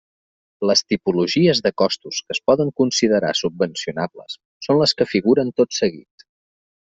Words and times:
Les 0.67 0.79
tipologies 0.93 1.59
de 1.67 1.71
costos 1.81 2.21
que 2.27 2.35
es 2.37 2.41
poden 2.51 2.71
considerar 2.81 3.33
subvencionables 3.43 4.39
són 4.69 4.81
les 4.83 4.97
que 5.03 5.09
figuren 5.13 5.53
tot 5.61 5.79
seguit. 5.83 6.27